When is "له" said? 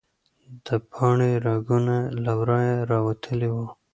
2.23-2.31